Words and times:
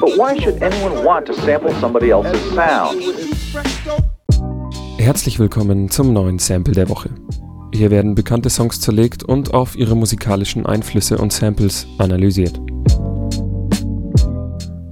But? 0.00 0.16
Herzlich 4.98 5.38
willkommen 5.38 5.90
zum 5.90 6.12
neuen 6.14 6.38
Sample 6.38 6.74
der 6.74 6.88
Woche. 6.88 7.10
Hier 7.74 7.90
werden 7.90 8.14
bekannte 8.14 8.48
Songs 8.48 8.80
zerlegt 8.80 9.22
und 9.22 9.52
auf 9.52 9.76
ihre 9.76 9.94
musikalischen 9.94 10.64
Einflüsse 10.64 11.18
und 11.18 11.32
Samples 11.32 11.86
analysiert. 11.98 12.58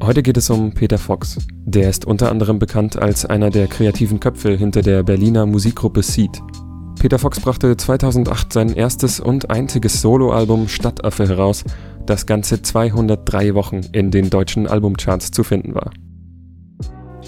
Heute 0.03 0.23
geht 0.23 0.37
es 0.37 0.51
um 0.51 0.75
Peter 0.75 0.99
Fox. 0.99 1.39
Der 1.65 1.89
ist 1.89 2.05
unter 2.05 2.31
anderem 2.31 2.59
bekannt 2.59 2.97
als 3.01 3.25
einer 3.25 3.49
der 3.51 3.67
kreativen 3.67 4.21
Köpfe 4.21 4.57
hinter 4.57 4.83
der 4.83 5.03
Berliner 5.03 5.47
Musikgruppe 5.47 6.03
Seed. 6.03 6.41
Peter 6.99 7.21
Fox 7.21 7.39
brachte 7.39 7.77
2008 7.77 8.53
sein 8.53 8.75
erstes 8.75 9.21
und 9.21 9.51
einziges 9.51 10.01
Soloalbum 10.01 10.67
Stadtaffe 10.67 11.29
heraus, 11.29 11.63
das 12.07 12.27
ganze 12.27 12.61
203 12.61 13.55
Wochen 13.55 13.83
in 13.93 14.11
den 14.11 14.31
deutschen 14.31 14.67
Albumcharts 14.67 15.31
zu 15.31 15.45
finden 15.45 15.77
war. 15.77 15.93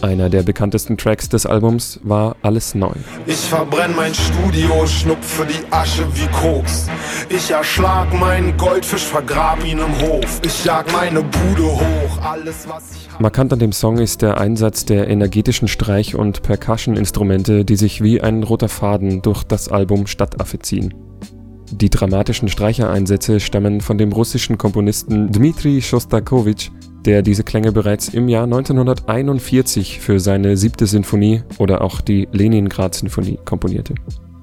Einer 0.03 0.31
der 0.31 0.43
bekanntesten 0.43 0.97
Tracks 0.97 1.29
des 1.29 1.45
Albums 1.45 2.01
war 2.03 2.37
Alles 2.41 2.75
neu. 2.75 2.93
Ich 3.27 3.37
verbrenn 3.37 3.95
mein 3.95 4.15
Studio, 4.15 4.87
schnupfe 4.87 5.47
die 5.47 5.71
Asche 5.71 6.07
wie 6.15 6.27
Koks. 6.29 6.89
Ich 7.29 7.51
erschlag 7.51 8.11
meinen 8.19 8.57
Goldfisch, 8.57 9.05
vergrab 9.05 9.63
ihn 9.63 9.79
im 9.79 10.01
Hof. 10.01 10.41
Ich 10.43 10.65
jag 10.65 10.91
meine 10.93 11.23
Bude 11.23 11.65
hoch, 11.65 12.23
alles 12.23 12.67
was 12.67 12.93
ich 12.93 13.13
hab. 13.13 13.21
Markant 13.21 13.53
an 13.53 13.59
dem 13.59 13.73
Song 13.73 13.99
ist 13.99 14.23
der 14.23 14.41
Einsatz 14.41 14.87
der 14.87 15.09
energetischen 15.09 15.69
Streich- 15.69 16.15
und 16.15 16.43
Percussion-Instrumente, 16.43 17.67
die 17.67 17.77
sich 17.77 18.03
wie 18.03 18.23
ein 18.23 18.43
roter 18.43 18.71
Faden 18.71 19.21
durch 19.21 19.45
das 19.45 19.69
Album 19.69 20.07
Stadtaffe 20.07 20.61
ziehen. 20.61 20.95
Die 21.73 21.91
dramatischen 21.91 22.49
Streichereinsätze 22.49 23.39
stammen 23.39 23.81
von 23.81 23.97
dem 23.97 24.13
russischen 24.13 24.59
Komponisten 24.59 25.31
Dmitri 25.31 25.83
Schostakowitsch, 25.83 26.71
der 27.05 27.23
diese 27.23 27.45
Klänge 27.45 27.73
bereits 27.73 28.09
im 28.09 28.29
Jahr 28.29 28.45
1941 28.45 30.01
für 30.01 30.21
seine 30.21 30.57
siebte 30.57 30.87
Sinfonie 30.87 31.43
oder 31.59 31.83
auch 31.83 32.01
die 32.01 32.29
Leningrad-Sinfonie 32.33 33.39
komponierte. 33.45 33.95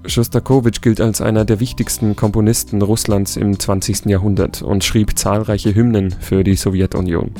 Schostakowitsch 0.06 0.82
gilt 0.82 1.02
als 1.02 1.22
einer 1.22 1.44
der 1.44 1.60
wichtigsten 1.60 2.16
Komponisten 2.16 2.82
Russlands 2.82 3.36
im 3.36 3.60
20. 3.60 4.06
Jahrhundert 4.06 4.62
und 4.62 4.84
schrieb 4.84 5.18
zahlreiche 5.18 5.76
Hymnen 5.76 6.12
für 6.12 6.44
die 6.44 6.56
Sowjetunion. 6.56 7.32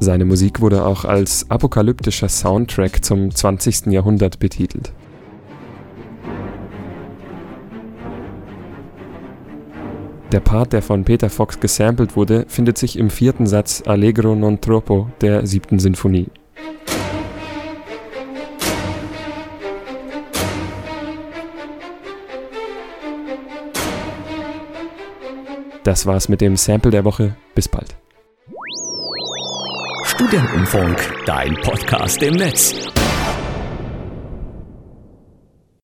Seine 0.00 0.24
Musik 0.24 0.60
wurde 0.60 0.84
auch 0.84 1.04
als 1.04 1.50
apokalyptischer 1.50 2.28
Soundtrack 2.28 3.04
zum 3.04 3.34
20. 3.34 3.86
Jahrhundert 3.86 4.38
betitelt. 4.38 4.92
Der 10.34 10.40
Part, 10.40 10.72
der 10.72 10.82
von 10.82 11.04
Peter 11.04 11.30
Fox 11.30 11.60
gesampelt 11.60 12.16
wurde, 12.16 12.44
findet 12.48 12.76
sich 12.76 12.98
im 12.98 13.08
vierten 13.08 13.46
Satz 13.46 13.84
Allegro 13.86 14.34
non 14.34 14.60
troppo 14.60 15.08
der 15.20 15.46
siebten 15.46 15.78
Sinfonie. 15.78 16.26
Das 25.84 26.04
war's 26.04 26.28
mit 26.28 26.40
dem 26.40 26.56
Sample 26.56 26.90
der 26.90 27.04
Woche. 27.04 27.36
Bis 27.54 27.68
bald. 27.68 27.94
Studentenfunk, 30.06 30.98
dein 31.26 31.54
Podcast 31.62 32.20
im 32.24 32.34
Netz. 32.34 32.93